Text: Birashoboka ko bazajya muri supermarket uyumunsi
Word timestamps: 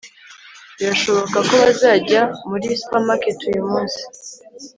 Birashoboka 0.77 1.37
ko 1.47 1.53
bazajya 1.63 2.21
muri 2.49 2.67
supermarket 2.81 3.37
uyumunsi 3.49 4.01